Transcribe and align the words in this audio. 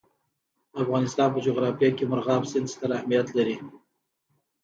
د 0.71 0.73
افغانستان 0.83 1.29
په 1.35 1.39
جغرافیه 1.47 1.89
کې 1.97 2.09
مورغاب 2.09 2.43
سیند 2.51 2.67
ستر 2.73 2.89
اهمیت 2.97 3.27
لري. 3.37 3.57